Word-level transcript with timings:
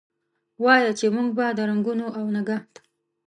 وایه! 0.63 0.91
چې 0.99 1.05
موږ 1.15 1.29
به 1.37 1.45
د 1.57 1.59
رنګونو 1.69 2.05
اونګهت، 2.17 2.71